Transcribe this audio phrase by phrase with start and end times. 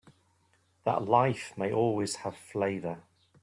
[0.83, 3.03] That life may always have flavor.